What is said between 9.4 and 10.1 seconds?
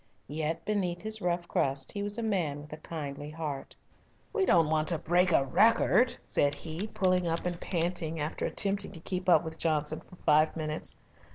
with Johnson